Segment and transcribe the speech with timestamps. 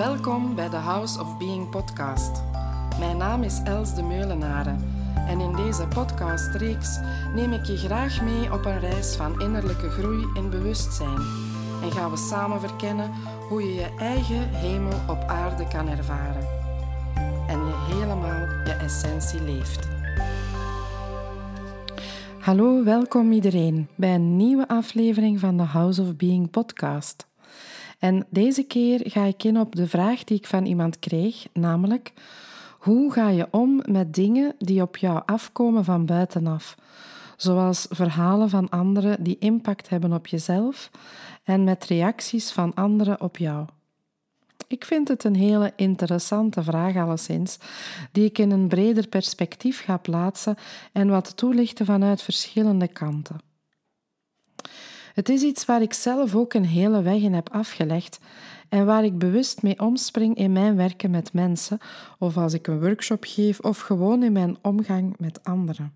[0.00, 2.42] Welkom bij de House of Being podcast.
[2.98, 4.84] Mijn naam is Els de Meulenaren
[5.28, 6.98] en in deze podcastreeks
[7.34, 11.18] neem ik je graag mee op een reis van innerlijke groei en bewustzijn
[11.82, 13.10] en gaan we samen verkennen
[13.48, 16.46] hoe je je eigen hemel op aarde kan ervaren
[17.48, 19.88] en je helemaal je essentie leeft.
[22.38, 27.29] Hallo, welkom iedereen bij een nieuwe aflevering van de House of Being podcast.
[28.00, 32.12] En deze keer ga ik in op de vraag die ik van iemand kreeg, namelijk
[32.78, 36.76] hoe ga je om met dingen die op jou afkomen van buitenaf?
[37.36, 40.90] Zoals verhalen van anderen die impact hebben op jezelf
[41.44, 43.66] en met reacties van anderen op jou.
[44.66, 47.58] Ik vind het een hele interessante vraag alleszins,
[48.12, 50.56] die ik in een breder perspectief ga plaatsen
[50.92, 53.49] en wat toelichten vanuit verschillende kanten.
[55.14, 58.18] Het is iets waar ik zelf ook een hele weg in heb afgelegd
[58.68, 61.78] en waar ik bewust mee omspring in mijn werken met mensen,
[62.18, 65.92] of als ik een workshop geef, of gewoon in mijn omgang met anderen.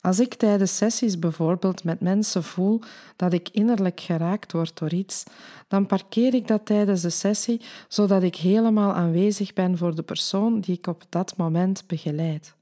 [0.00, 2.80] Als ik tijdens sessies bijvoorbeeld met mensen voel
[3.16, 5.24] dat ik innerlijk geraakt word door iets,
[5.68, 10.60] dan parkeer ik dat tijdens de sessie zodat ik helemaal aanwezig ben voor de persoon
[10.60, 12.54] die ik op dat moment begeleid.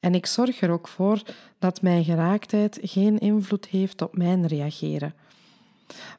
[0.00, 1.22] En ik zorg er ook voor
[1.58, 5.14] dat mijn geraaktheid geen invloed heeft op mijn reageren.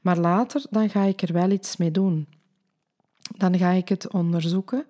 [0.01, 2.27] Maar later dan ga ik er wel iets mee doen.
[3.37, 4.85] Dan ga ik het onderzoeken,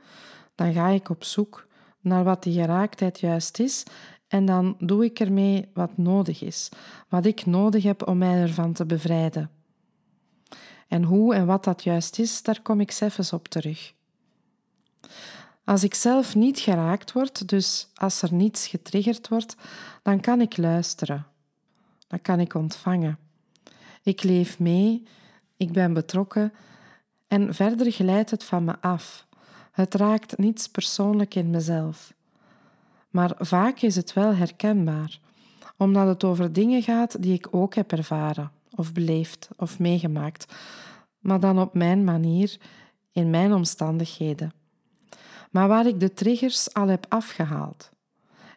[0.56, 1.68] dan ga ik op zoek
[2.00, 3.84] naar wat die geraaktheid juist is
[4.28, 6.70] en dan doe ik ermee wat nodig is,
[7.10, 9.50] wat ik nodig heb om mij ervan te bevrijden.
[10.88, 13.94] En hoe en wat dat juist is, daar kom ik zelfs op terug.
[15.64, 19.56] Als ik zelf niet geraakt word, dus als er niets getriggerd wordt,
[20.02, 21.26] dan kan ik luisteren.
[22.08, 23.18] Dan kan ik ontvangen.
[24.04, 25.04] Ik leef mee,
[25.58, 26.54] ik ben betrokken
[27.28, 29.28] en verder glijdt het van me af.
[29.72, 32.14] Het raakt niets persoonlijk in mezelf.
[33.10, 35.20] Maar vaak is het wel herkenbaar,
[35.78, 40.54] omdat het over dingen gaat die ik ook heb ervaren, of beleefd, of meegemaakt,
[41.20, 42.58] maar dan op mijn manier,
[43.12, 44.54] in mijn omstandigheden
[45.52, 47.92] maar waar ik de triggers al heb afgehaald.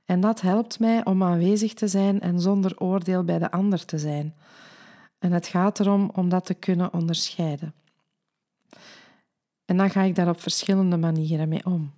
[0.04, 3.98] En dat helpt mij om aanwezig te zijn en zonder oordeel bij de ander te
[3.98, 4.34] zijn.
[5.18, 7.74] En het gaat erom om dat te kunnen onderscheiden.
[9.64, 11.92] En dan ga ik daar op verschillende manieren mee om.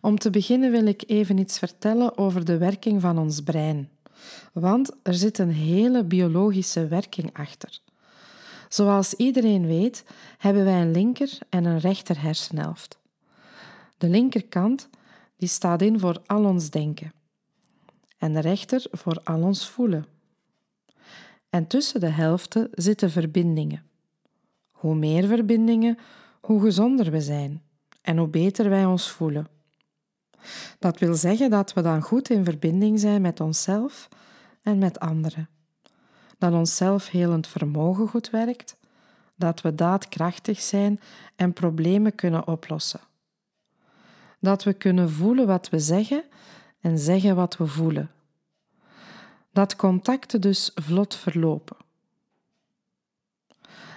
[0.00, 3.90] Om te beginnen wil ik even iets vertellen over de werking van ons brein.
[4.52, 7.80] Want er zit een hele biologische werking achter.
[8.68, 10.04] Zoals iedereen weet,
[10.38, 12.98] hebben wij een linker en een rechter hersenhelft.
[13.98, 14.88] De linkerkant
[15.36, 17.12] die staat in voor al ons denken
[18.18, 20.06] en de rechter voor al ons voelen.
[21.50, 23.82] En tussen de helften zitten verbindingen.
[24.70, 25.98] Hoe meer verbindingen,
[26.40, 27.62] hoe gezonder we zijn
[28.02, 29.48] en hoe beter wij ons voelen.
[30.78, 34.08] Dat wil zeggen dat we dan goed in verbinding zijn met onszelf
[34.62, 35.48] en met anderen
[36.38, 38.76] dat ons zelfhelend vermogen goed werkt,
[39.34, 41.00] dat we daadkrachtig zijn
[41.36, 43.00] en problemen kunnen oplossen.
[44.40, 46.24] Dat we kunnen voelen wat we zeggen
[46.80, 48.10] en zeggen wat we voelen.
[49.52, 51.76] Dat contacten dus vlot verlopen.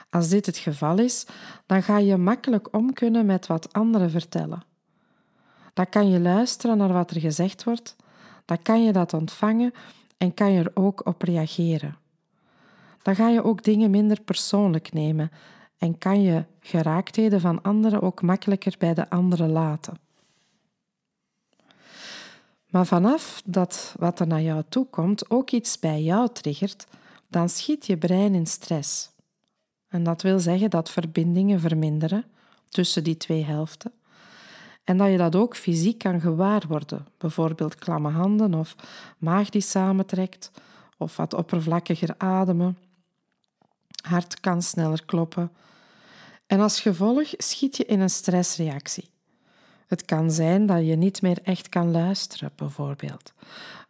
[0.10, 1.26] Als dit het geval is,
[1.66, 4.64] dan ga je makkelijk om kunnen met wat anderen vertellen.
[5.74, 7.96] Dan kan je luisteren naar wat er gezegd wordt,
[8.46, 9.74] dan kan je dat ontvangen
[10.18, 12.01] en kan je er ook op reageren
[13.04, 15.32] dan ga je ook dingen minder persoonlijk nemen
[15.78, 20.00] en kan je geraaktheden van anderen ook makkelijker bij de anderen laten.
[22.68, 26.88] Maar vanaf dat wat er naar jou toe komt ook iets bij jou triggert,
[27.28, 29.10] dan schiet je brein in stress.
[29.88, 32.26] En dat wil zeggen dat verbindingen verminderen
[32.70, 33.92] tussen die twee helften.
[34.84, 38.76] En dat je dat ook fysiek kan gewaar worden, bijvoorbeeld klamme handen of
[39.18, 40.52] maag die samentrekt
[40.98, 42.78] of wat oppervlakkiger ademen
[44.02, 45.52] hart kan sneller kloppen.
[46.48, 49.10] En als gevolg schiet je in een stressreactie.
[49.88, 53.34] Het kan zijn dat je niet meer echt kan luisteren, bijvoorbeeld.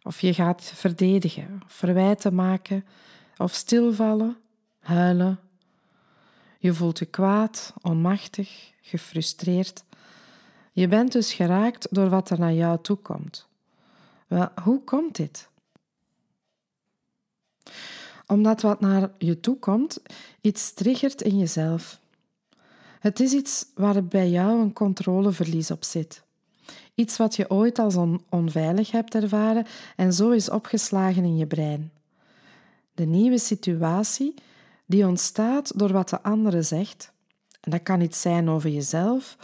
[0.02, 2.84] Of je gaat verdedigen, verwijten maken,
[3.36, 4.36] of stilvallen,
[4.80, 5.40] huilen.
[6.58, 9.84] Je voelt je kwaad, onmachtig, gefrustreerd.
[10.72, 13.48] Je bent dus geraakt door wat er naar jou toe komt.
[14.26, 15.48] Wel, hoe komt dit?
[18.32, 20.02] Omdat wat naar je toe komt
[20.40, 22.00] iets triggert in jezelf.
[23.00, 26.22] Het is iets waar bij jou een controleverlies op zit.
[26.94, 27.96] Iets wat je ooit als
[28.28, 31.92] onveilig hebt ervaren en zo is opgeslagen in je brein.
[32.94, 34.34] De nieuwe situatie
[34.86, 37.12] die ontstaat door wat de andere zegt,
[37.60, 39.36] En dat kan iets zijn over jezelf,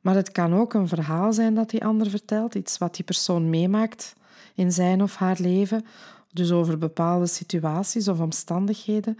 [0.00, 3.50] maar het kan ook een verhaal zijn dat die ander vertelt, iets wat die persoon
[3.50, 4.14] meemaakt
[4.54, 5.84] in zijn of haar leven,
[6.32, 9.18] dus over bepaalde situaties of omstandigheden.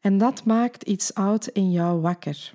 [0.00, 2.52] En dat maakt iets oud in jou wakker.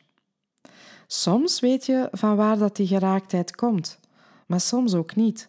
[1.08, 4.00] Soms weet je van waar dat die geraaktheid komt,
[4.46, 5.48] maar soms ook niet.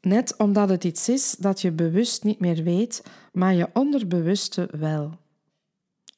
[0.00, 3.02] Net omdat het iets is dat je bewust niet meer weet,
[3.32, 5.10] maar je onderbewuste wel.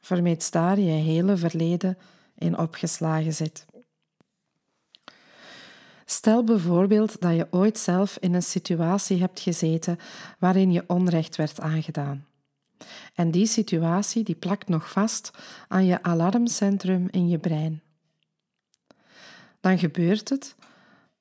[0.00, 1.98] Vermeet daar je hele verleden
[2.34, 3.66] in opgeslagen zit.
[6.10, 9.98] Stel bijvoorbeeld dat je ooit zelf in een situatie hebt gezeten
[10.38, 12.26] waarin je onrecht werd aangedaan.
[13.14, 15.30] En die situatie die plakt nog vast
[15.68, 17.82] aan je alarmcentrum in je brein.
[19.60, 20.54] Dan gebeurt het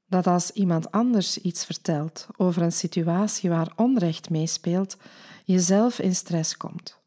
[0.08, 4.98] dat als iemand anders iets vertelt over een situatie waar onrecht meespeelt,
[5.46, 7.00] je zelf in stress komt.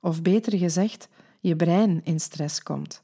[0.00, 1.08] Of beter gezegd,
[1.40, 3.02] je brein in stress komt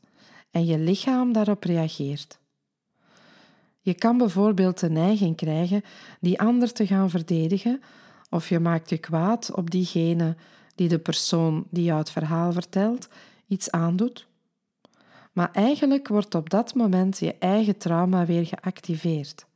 [0.51, 2.40] en je lichaam daarop reageert.
[3.81, 5.83] Je kan bijvoorbeeld de neiging krijgen
[6.21, 7.83] die ander te gaan verdedigen,
[8.31, 10.37] of je maakt je kwaad op diegene
[10.75, 13.09] die de persoon die jou het verhaal vertelt
[13.47, 14.29] iets aandoet.
[15.33, 19.47] Maar eigenlijk wordt op dat moment je eigen trauma weer geactiveerd.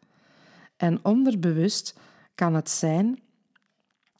[0.76, 1.98] En onderbewust
[2.34, 3.18] kan het zijn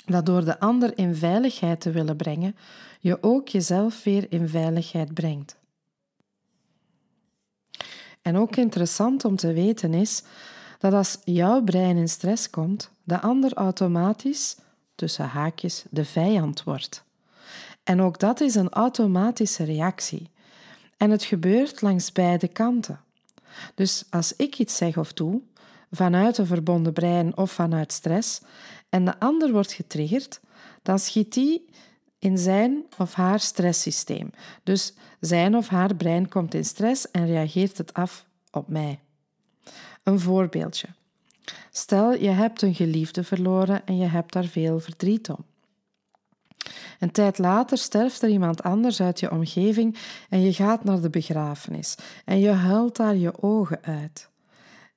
[0.05, 2.57] dat door de ander in veiligheid te willen brengen,
[3.01, 5.57] je ook jezelf weer in veiligheid brengt.
[8.25, 10.23] En ook interessant om te weten is
[10.79, 14.57] dat als jouw brein in stress komt, de ander automatisch,
[14.95, 17.05] tussen haakjes, de vijand wordt.
[17.83, 20.31] En ook dat is een automatische reactie.
[20.97, 23.01] En het gebeurt langs beide kanten.
[23.75, 25.41] Dus als ik iets zeg of doe,
[25.91, 28.41] vanuit een verbonden brein of vanuit stress,
[28.89, 30.41] en de ander wordt getriggerd,
[30.83, 31.69] dan schiet die
[32.25, 34.31] in zijn of haar stresssysteem.
[34.63, 38.99] Dus zijn of haar brein komt in stress en reageert het af op mij.
[40.03, 40.89] Een voorbeeldje.
[41.71, 45.45] Stel, je hebt een geliefde verloren en je hebt daar veel verdriet om.
[46.99, 49.97] Een tijd later sterft er iemand anders uit je omgeving
[50.29, 51.95] en je gaat naar de begrafenis
[52.25, 54.29] en je huilt daar je ogen uit.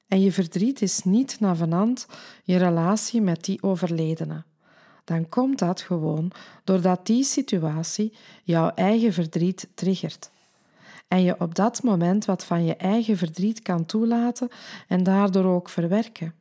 [0.08, 2.08] En je verdriet is niet navenant
[2.44, 4.44] je relatie met die overledene
[5.08, 6.32] dan komt dat gewoon
[6.64, 8.14] doordat die situatie
[8.44, 10.30] jouw eigen verdriet triggert.
[11.08, 14.50] En je op dat moment wat van je eigen verdriet kan toelaten
[14.88, 16.34] en daardoor ook verwerken.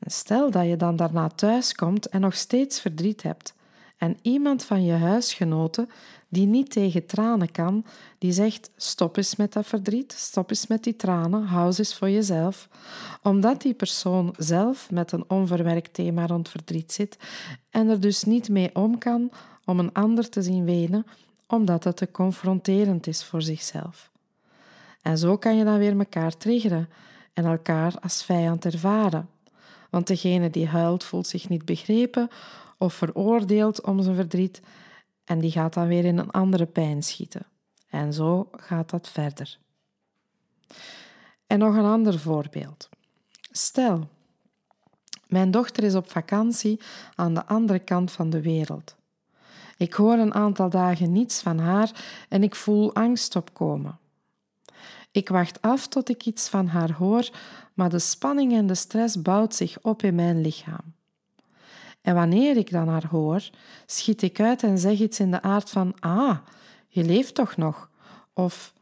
[0.00, 3.54] Stel dat je dan daarna thuis komt en nog steeds verdriet hebt,
[3.96, 5.90] en iemand van je huisgenoten
[6.32, 7.84] die niet tegen tranen kan,
[8.18, 12.10] die zegt: stop eens met dat verdriet, stop eens met die tranen, hou eens voor
[12.10, 12.68] jezelf.
[13.22, 17.18] Omdat die persoon zelf met een onverwerkt thema rond verdriet zit
[17.70, 19.30] en er dus niet mee om kan
[19.64, 21.06] om een ander te zien wenen,
[21.46, 24.10] omdat het te confronterend is voor zichzelf.
[25.02, 26.88] En zo kan je dan weer elkaar triggeren
[27.32, 29.28] en elkaar als vijand ervaren.
[29.90, 32.28] Want degene die huilt voelt zich niet begrepen
[32.78, 34.60] of veroordeeld om zijn verdriet
[35.24, 37.46] en die gaat dan weer in een andere pijn schieten.
[37.90, 39.58] En zo gaat dat verder.
[41.46, 42.88] En nog een ander voorbeeld.
[43.50, 44.08] Stel,
[45.26, 46.80] mijn dochter is op vakantie
[47.14, 48.96] aan de andere kant van de wereld.
[49.76, 51.90] Ik hoor een aantal dagen niets van haar
[52.28, 53.98] en ik voel angst opkomen.
[55.10, 57.30] Ik wacht af tot ik iets van haar hoor,
[57.74, 60.94] maar de spanning en de stress bouwt zich op in mijn lichaam.
[62.02, 63.50] En wanneer ik dan haar hoor,
[63.86, 66.38] schiet ik uit en zeg iets in de aard van: Ah,
[66.88, 67.90] je leeft toch nog?
[68.32, 68.72] Of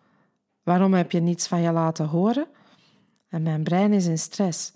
[0.63, 2.47] waarom heb je niets van je laten horen?
[3.29, 4.73] En mijn brein is in stress.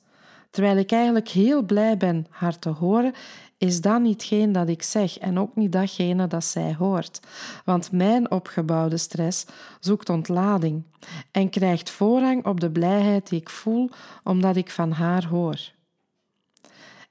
[0.50, 3.12] Terwijl ik eigenlijk heel blij ben haar te horen,
[3.58, 7.20] is dat nietgeen dat ik zeg en ook niet datgene dat zij hoort.
[7.64, 9.46] Want mijn opgebouwde stress
[9.80, 10.82] zoekt ontlading
[11.30, 13.90] en krijgt voorrang op de blijheid die ik voel
[14.24, 15.72] omdat ik van haar hoor.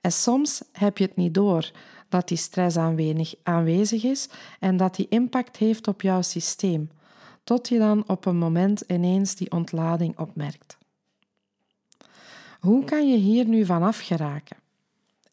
[0.03, 1.72] En soms heb je het niet door
[2.10, 2.77] dat die stress
[3.43, 4.29] aanwezig is
[4.60, 6.89] en dat die impact heeft op jouw systeem,
[7.43, 10.77] tot je dan op een moment ineens die ontlading opmerkt.
[12.60, 14.57] Hoe kan je hier nu vanaf geraken?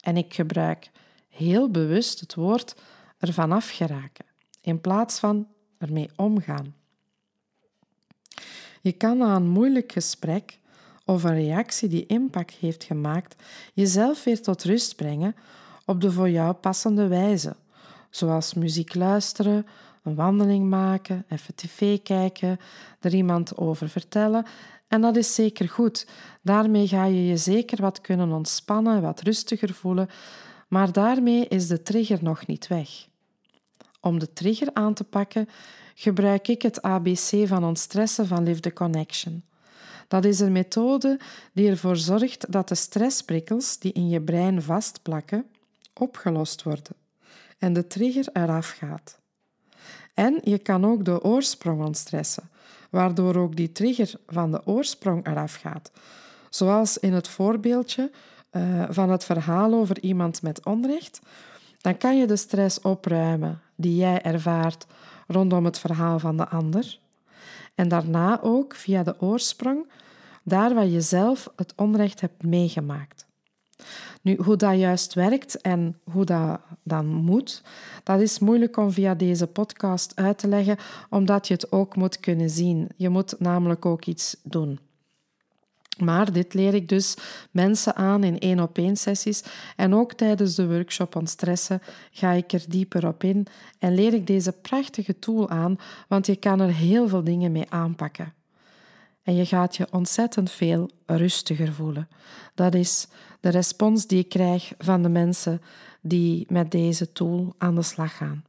[0.01, 0.91] En ik gebruik
[1.29, 2.75] heel bewust het woord
[3.19, 4.25] er vanaf geraken,
[4.61, 5.49] in plaats van
[5.79, 6.75] ermee omgaan.
[8.81, 10.59] Je kan na een moeilijk gesprek
[11.11, 13.43] of een reactie die impact heeft gemaakt,
[13.75, 15.35] jezelf weer tot rust brengen
[15.87, 17.57] op de voor jou passende wijze,
[18.11, 19.67] zoals muziek luisteren,
[20.03, 22.59] een wandeling maken, even tv kijken,
[23.01, 24.47] er iemand over vertellen.
[24.89, 26.07] En dat is zeker goed.
[26.43, 30.09] Daarmee ga je je zeker wat kunnen ontspannen, wat rustiger voelen,
[30.69, 32.89] maar daarmee is de trigger nog niet weg.
[34.01, 35.49] Om de trigger aan te pakken,
[35.95, 39.45] gebruik ik het ABC van ontstressen van Live the Connection.
[40.11, 41.19] Dat is een methode
[41.53, 45.47] die ervoor zorgt dat de stressprikkels die in je brein vastplakken,
[45.95, 46.97] opgelost worden
[47.59, 49.19] en de trigger eraf gaat.
[50.15, 52.51] En je kan ook de oorsprong ontstressen,
[52.91, 55.91] waardoor ook die trigger van de oorsprong eraf gaat.
[56.49, 58.11] Zoals in het voorbeeldje
[58.53, 61.21] uh, van het verhaal over iemand met onrecht,
[61.81, 64.87] dan kan je de stress opruimen die jij ervaart
[65.27, 67.00] rondom het verhaal van de ander.
[67.81, 69.87] En daarna ook via de oorsprong,
[70.43, 73.27] daar waar je zelf het onrecht hebt meegemaakt.
[74.23, 77.63] Nu, hoe dat juist werkt en hoe dat dan moet,
[78.03, 80.77] dat is moeilijk om via deze podcast uit te leggen,
[81.11, 82.89] omdat je het ook moet kunnen zien.
[82.97, 84.79] Je moet namelijk ook iets doen.
[86.01, 87.17] Maar dit leer ik dus
[87.51, 89.43] mensen aan in één op één sessies
[89.77, 93.47] en ook tijdens de workshop Ontstressen ga ik er dieper op in
[93.79, 95.79] en leer ik deze prachtige tool aan,
[96.09, 98.33] want je kan er heel veel dingen mee aanpakken.
[99.23, 102.09] En je gaat je ontzettend veel rustiger voelen.
[102.55, 103.09] Dat is
[103.41, 105.63] de respons die ik krijg van de mensen
[106.01, 108.45] die met deze tool aan de slag gaan.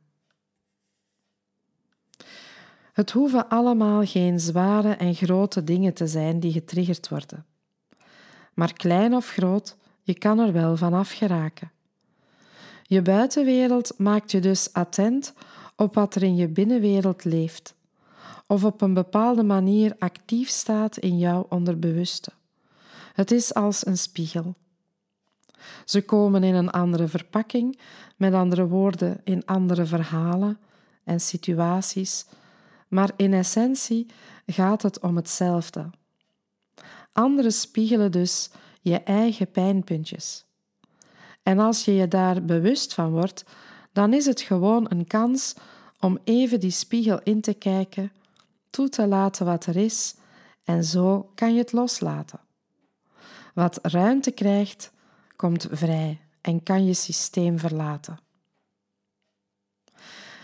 [2.93, 7.45] Het hoeven allemaal geen zware en grote dingen te zijn die getriggerd worden.
[8.53, 11.71] Maar klein of groot, je kan er wel van afgeraken.
[12.83, 15.33] Je buitenwereld maakt je dus attent
[15.75, 17.74] op wat er in je binnenwereld leeft,
[18.48, 22.31] of op een bepaalde manier actief staat in jouw onderbewuste.
[23.13, 24.55] Het is als een spiegel.
[25.86, 27.79] Ze komen in een andere verpakking,
[28.15, 30.60] met andere woorden, in andere verhalen
[31.03, 32.25] en situaties
[32.91, 34.05] maar in essentie
[34.45, 35.89] gaat het om hetzelfde.
[37.12, 38.50] Anderen spiegelen dus
[38.81, 40.45] je eigen pijnpuntjes.
[41.43, 43.45] En als je je daar bewust van wordt,
[43.93, 45.55] dan is het gewoon een kans
[46.00, 48.12] om even die spiegel in te kijken,
[48.69, 50.15] toe te laten wat er is,
[50.63, 52.39] en zo kan je het loslaten.
[53.53, 54.91] Wat ruimte krijgt,
[55.36, 58.19] komt vrij en kan je systeem verlaten.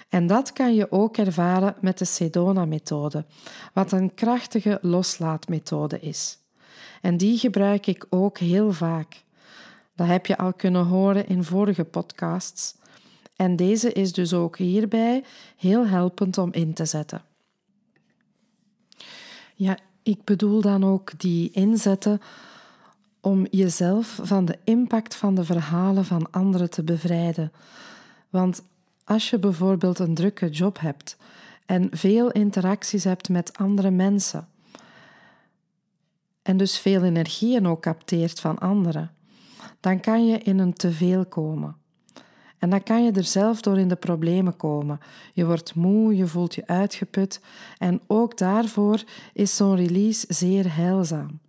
[0.10, 3.26] En dat kan je ook ervaren met de Sedona-methode,
[3.74, 6.38] wat een krachtige loslaatmethode is.
[7.02, 9.24] En die gebruik ik ook heel vaak.
[9.96, 12.76] Dat heb je al kunnen horen in vorige podcasts.
[13.36, 15.24] En deze is dus ook hierbij
[15.58, 17.22] heel helpend om in te zetten.
[19.56, 22.22] Ja, ik bedoel dan ook die inzetten
[23.22, 27.52] om jezelf van de impact van de verhalen van anderen te bevrijden.
[28.30, 28.64] Want
[29.08, 31.18] als je bijvoorbeeld een drukke job hebt
[31.66, 34.48] en veel interacties hebt met andere mensen
[36.42, 39.12] en dus veel energie ook capteert van anderen,
[39.80, 41.76] dan kan je in een teveel komen.
[42.58, 45.00] En dan kan je er zelf door in de problemen komen.
[45.34, 47.42] Je wordt moe, je voelt je uitgeput
[47.78, 51.40] en ook daarvoor is zo'n release zeer heilzaam.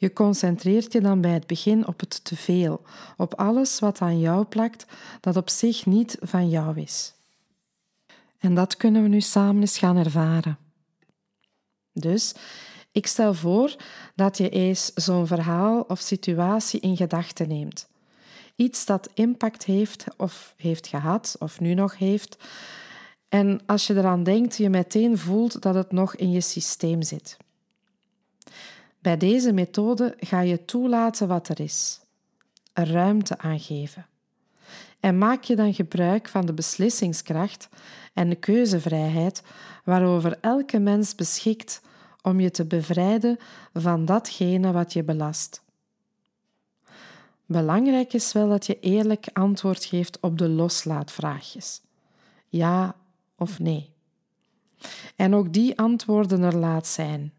[0.00, 2.82] Je concentreert je dan bij het begin op het teveel,
[3.16, 4.84] op alles wat aan jou plakt
[5.20, 7.14] dat op zich niet van jou is.
[8.38, 10.58] En dat kunnen we nu samen eens gaan ervaren.
[11.92, 12.34] Dus
[12.92, 13.76] ik stel voor
[14.14, 17.88] dat je eens zo'n verhaal of situatie in gedachten neemt.
[18.56, 22.36] Iets dat impact heeft of heeft gehad of nu nog heeft.
[23.28, 27.36] En als je eraan denkt, je meteen voelt dat het nog in je systeem zit.
[29.08, 32.00] Bij deze methode ga je toelaten wat er is,
[32.72, 34.06] er ruimte aangeven.
[35.00, 37.68] En maak je dan gebruik van de beslissingskracht
[38.14, 39.42] en de keuzevrijheid
[39.84, 41.82] waarover elke mens beschikt
[42.22, 43.38] om je te bevrijden
[43.72, 45.62] van datgene wat je belast.
[47.46, 51.80] Belangrijk is wel dat je eerlijk antwoord geeft op de loslaatvraagjes.
[52.48, 52.94] Ja
[53.36, 53.90] of nee.
[55.16, 57.32] En ook die antwoorden er laat zijn.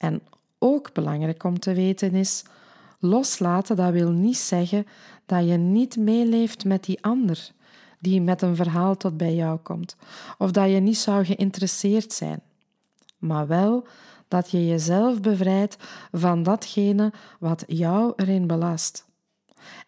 [0.00, 0.22] En
[0.58, 2.44] ook belangrijk om te weten is,
[2.98, 4.86] loslaten dat wil niet zeggen
[5.26, 7.50] dat je niet meeleeft met die ander
[7.98, 9.96] die met een verhaal tot bij jou komt,
[10.38, 12.40] of dat je niet zou geïnteresseerd zijn,
[13.18, 13.86] maar wel
[14.28, 15.76] dat je jezelf bevrijdt
[16.12, 19.08] van datgene wat jou erin belast.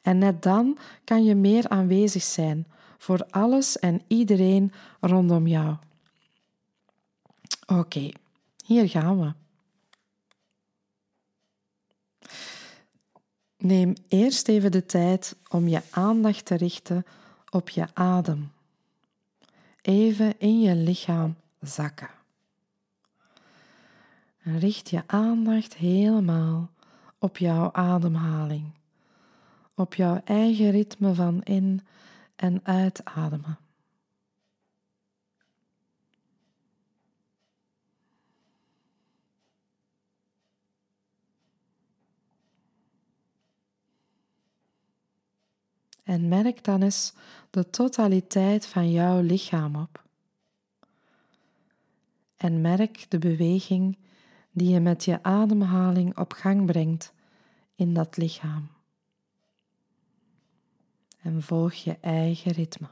[0.02, 2.66] En net dan kan je meer aanwezig zijn
[2.98, 5.76] voor alles en iedereen rondom jou.
[7.66, 8.10] Oké,
[8.64, 9.41] hier gaan we.
[13.62, 17.04] Neem eerst even de tijd om je aandacht te richten
[17.50, 18.52] op je adem.
[19.82, 22.10] Even in je lichaam zakken.
[24.42, 26.70] En richt je aandacht helemaal
[27.18, 28.72] op jouw ademhaling,
[29.74, 31.80] op jouw eigen ritme van in-
[32.36, 33.58] en uitademen.
[46.12, 47.12] En merk dan eens
[47.50, 50.04] de totaliteit van jouw lichaam op.
[52.36, 53.98] En merk de beweging
[54.50, 57.12] die je met je ademhaling op gang brengt
[57.74, 58.68] in dat lichaam.
[61.22, 62.88] En volg je eigen ritme.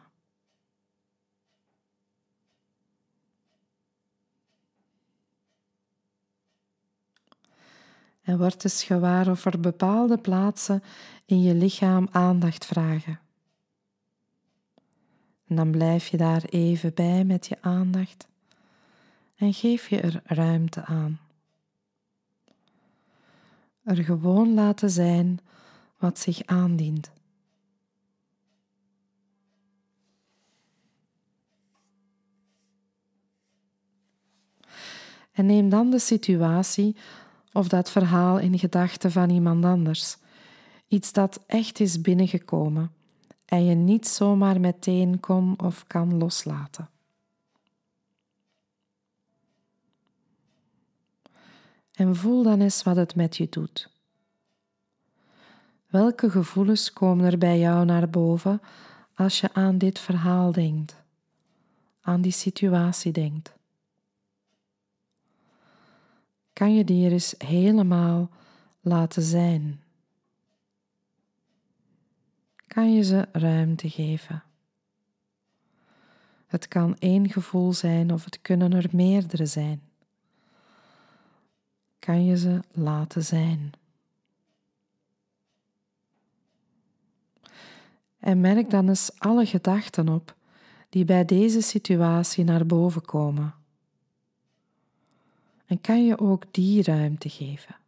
[8.22, 10.82] En word eens gewaar of er bepaalde plaatsen
[11.30, 13.20] in je lichaam aandacht vragen.
[15.46, 18.28] En dan blijf je daar even bij met je aandacht
[19.36, 21.20] en geef je er ruimte aan.
[23.82, 25.40] Er gewoon laten zijn
[25.98, 27.10] wat zich aandient.
[35.32, 36.96] En neem dan de situatie
[37.52, 40.16] of dat verhaal in gedachten van iemand anders.
[40.90, 42.92] Iets dat echt is binnengekomen
[43.44, 46.88] en je niet zomaar meteen kon of kan loslaten.
[51.92, 53.90] En voel dan eens wat het met je doet.
[55.86, 58.60] Welke gevoelens komen er bij jou naar boven
[59.14, 60.96] als je aan dit verhaal denkt,
[62.00, 63.58] aan die situatie denkt?
[66.60, 68.30] kan je die er eens helemaal
[68.80, 69.82] laten zijn.
[72.74, 74.42] Kan je ze ruimte geven.
[76.46, 79.82] Het kan één gevoel zijn of het kunnen er meerdere zijn.
[81.98, 83.72] Kan je ze laten zijn.
[88.18, 90.34] En merk dan eens alle gedachten op
[90.88, 93.54] die bij deze situatie naar boven komen.
[95.66, 97.79] En kan je ook die ruimte geven.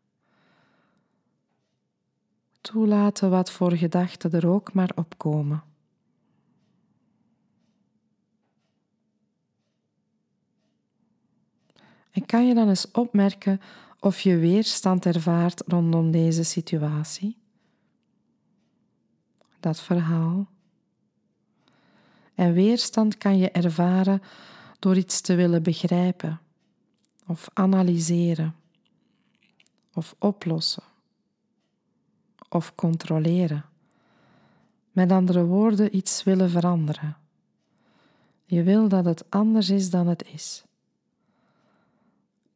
[2.63, 5.63] Toelaten wat voor gedachten er ook maar opkomen.
[12.11, 13.61] En kan je dan eens opmerken
[14.01, 17.37] of je weerstand ervaart rondom deze situatie?
[19.61, 20.47] Dat verhaal.
[22.35, 24.23] En weerstand kan je ervaren
[24.79, 26.41] door iets te willen begrijpen
[27.27, 28.55] of analyseren
[29.93, 30.92] of oplossen
[32.55, 33.65] of controleren.
[34.91, 37.17] Met andere woorden, iets willen veranderen.
[38.45, 40.65] Je wil dat het anders is dan het is.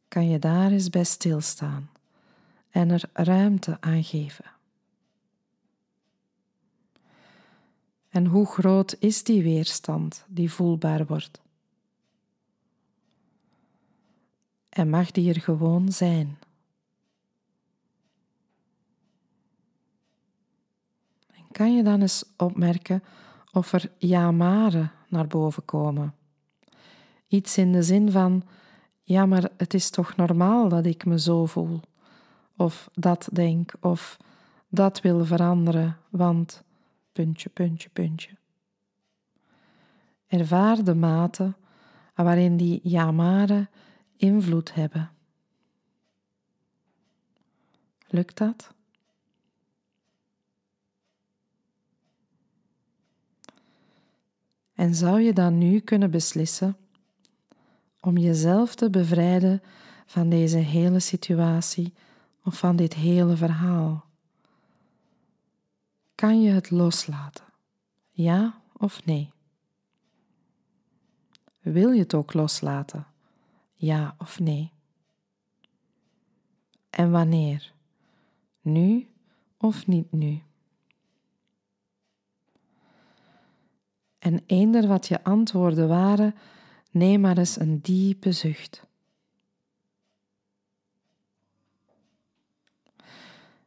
[0.09, 1.91] Kan je daar eens bij stilstaan
[2.71, 4.45] en er ruimte aan geven?
[8.09, 11.45] En hoe groot is die weerstand die voelbaar wordt?
[14.77, 16.39] en mag die er gewoon zijn.
[21.57, 23.03] Kan je dan eens opmerken
[23.53, 26.15] of er ja-maren naar boven komen?
[27.27, 28.43] Iets in de zin van:
[29.03, 31.81] ja, maar het is toch normaal dat ik me zo voel,
[32.57, 34.17] of dat denk, of
[34.69, 36.63] dat wil veranderen, want
[37.13, 38.31] puntje, puntje, puntje.
[40.27, 41.55] Ervaar de mate
[42.15, 43.71] waarin die ja-maren
[44.17, 45.11] invloed hebben.
[48.09, 48.75] Lukt dat?
[54.77, 56.77] En zou je dan nu kunnen beslissen
[58.01, 59.63] om jezelf te bevrijden
[60.07, 61.95] van deze hele situatie
[62.45, 64.05] of van dit hele verhaal?
[66.15, 67.45] Kan je het loslaten?
[68.09, 69.31] Ja of nee?
[71.61, 73.07] Wil je het ook loslaten?
[73.75, 74.73] Ja of nee?
[76.91, 77.73] En wanneer?
[78.61, 79.09] Nu
[79.57, 80.43] of niet nu?
[84.27, 86.35] En eender wat je antwoorden waren,
[86.91, 88.87] neem maar eens een diepe zucht.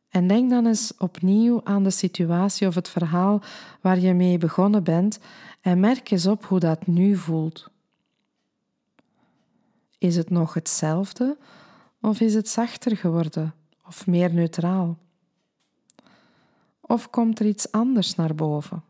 [0.09, 3.41] En denk dan eens opnieuw aan de situatie of het verhaal
[3.81, 5.19] waar je mee begonnen bent
[5.61, 7.69] en merk eens op hoe dat nu voelt.
[9.97, 11.37] Is het nog hetzelfde
[12.01, 13.53] of is het zachter geworden
[13.87, 14.97] of meer neutraal?
[16.81, 18.88] Of komt er iets anders naar boven?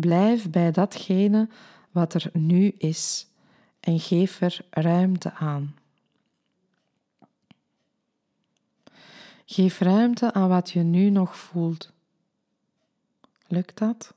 [0.00, 1.48] Blijf bij datgene
[1.90, 3.26] wat er nu is
[3.80, 5.74] en geef er ruimte aan.
[9.46, 11.92] Geef ruimte aan wat je nu nog voelt.
[13.46, 14.14] Lukt dat?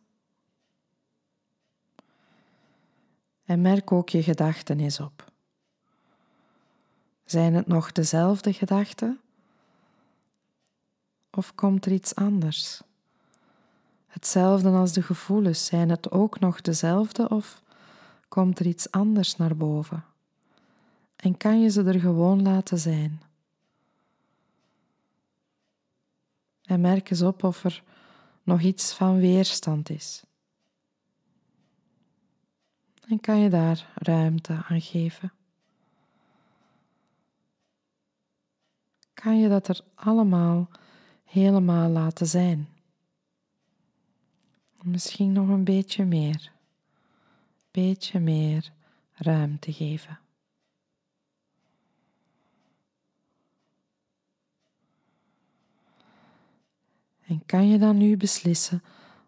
[3.45, 5.31] En merk ook je gedachten eens op.
[7.25, 9.19] Zijn het nog dezelfde gedachten?
[11.31, 12.81] Of komt er iets anders?
[14.13, 15.65] Hetzelfde als de gevoelens?
[15.65, 17.61] Zijn het ook nog dezelfde of
[18.27, 20.05] komt er iets anders naar boven?
[21.15, 23.21] En kan je ze er gewoon laten zijn?
[26.63, 27.83] En merk eens op of er
[28.43, 30.23] nog iets van weerstand is.
[33.07, 35.31] En kan je daar ruimte aan geven?
[39.13, 40.69] Kan je dat er allemaal
[41.23, 42.67] helemaal laten zijn?
[44.83, 46.51] Misschien nog een beetje meer,
[47.71, 48.71] beetje meer
[49.13, 50.19] ruimte geven.
[57.25, 58.83] En kan je dan nu beslissen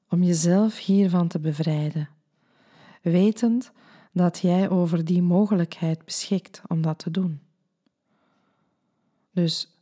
[0.09, 2.09] om jezelf hiervan te bevrijden,
[3.01, 3.71] wetend
[4.11, 7.41] dat jij over die mogelijkheid beschikt om dat te doen?
[9.31, 9.79] Dus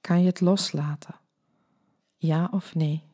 [0.00, 1.14] kan je het loslaten?
[2.16, 3.10] Ja of nee?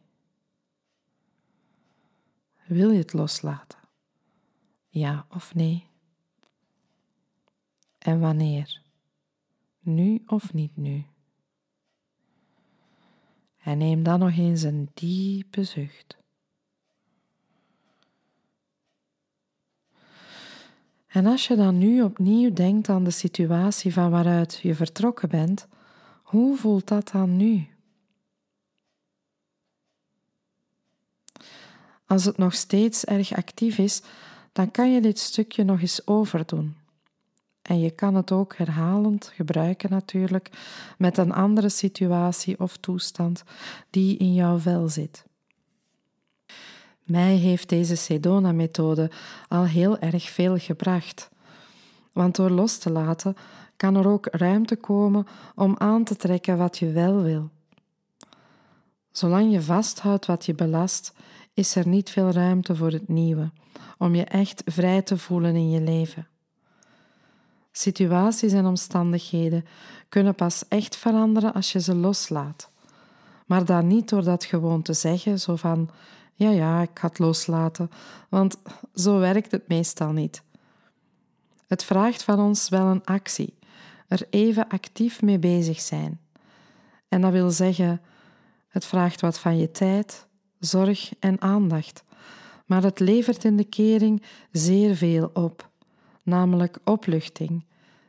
[2.68, 3.78] Wil je het loslaten?
[4.88, 5.86] Ja of nee?
[7.98, 8.82] En wanneer?
[9.80, 11.04] Nu of niet nu?
[13.58, 16.16] En neem dan nog eens een diepe zucht.
[21.06, 25.68] En als je dan nu opnieuw denkt aan de situatie van waaruit je vertrokken bent,
[26.22, 27.77] hoe voelt dat dan nu?
[32.08, 34.02] Als het nog steeds erg actief is,
[34.52, 36.76] dan kan je dit stukje nog eens overdoen.
[37.62, 40.50] En je kan het ook herhalend gebruiken natuurlijk
[40.98, 43.42] met een andere situatie of toestand
[43.90, 45.24] die in jouw vel zit.
[47.02, 49.10] Mij heeft deze Sedona-methode
[49.48, 51.30] al heel erg veel gebracht.
[52.12, 53.36] Want door los te laten
[53.76, 57.50] kan er ook ruimte komen om aan te trekken wat je wel wil.
[59.10, 61.12] Zolang je vasthoudt wat je belast,
[61.58, 63.50] is er niet veel ruimte voor het nieuwe,
[63.98, 66.28] om je echt vrij te voelen in je leven.
[67.72, 69.64] Situaties en omstandigheden
[70.08, 72.70] kunnen pas echt veranderen als je ze loslaat.
[73.46, 75.90] Maar dan niet door dat gewoon te zeggen, zo van
[76.34, 77.90] ja, ja, ik ga het loslaten,
[78.28, 78.56] want
[78.94, 80.42] zo werkt het meestal niet.
[81.66, 83.54] Het vraagt van ons wel een actie,
[84.08, 86.20] er even actief mee bezig zijn.
[87.08, 88.00] En dat wil zeggen,
[88.68, 90.26] het vraagt wat van je tijd,
[90.58, 92.04] zorg en aandacht,
[92.66, 95.68] maar het levert in de kering zeer veel op,
[96.22, 97.64] namelijk opluchting,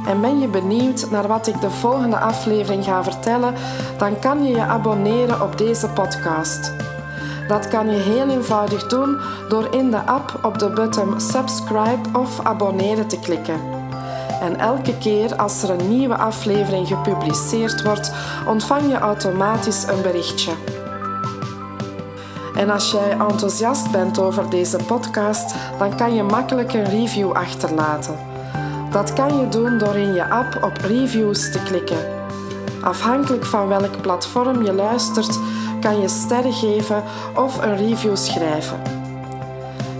[0.07, 3.55] En ben je benieuwd naar wat ik de volgende aflevering ga vertellen,
[3.99, 6.88] dan kan je je abonneren op deze podcast.
[7.49, 12.41] Dat kan je heel eenvoudig doen door in de app op de button subscribe of
[12.45, 13.61] abonneren te klikken.
[14.41, 18.13] En elke keer als er een nieuwe aflevering gepubliceerd wordt,
[18.47, 20.53] ontvang je automatisch een berichtje.
[22.55, 28.19] En als jij enthousiast bent over deze podcast, dan kan je makkelijk een review achterlaten.
[28.91, 31.99] Dat kan je doen door in je app op reviews te klikken.
[32.83, 35.39] Afhankelijk van welk platform je luistert,
[35.81, 37.03] kan je sterren geven
[37.35, 38.81] of een review schrijven.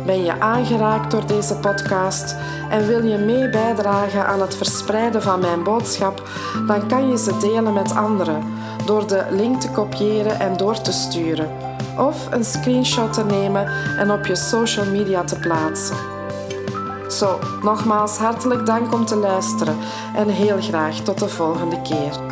[0.07, 2.37] Ben je aangeraakt door deze podcast
[2.71, 6.23] en wil je mee bijdragen aan het verspreiden van mijn boodschap,
[6.67, 8.43] dan kan je ze delen met anderen
[8.85, 11.51] door de link te kopiëren en door te sturen,
[11.99, 13.67] of een screenshot te nemen
[13.99, 15.97] en op je social media te plaatsen.
[17.09, 19.77] Zo, nogmaals hartelijk dank om te luisteren
[20.17, 22.28] en heel graag tot de volgende keer.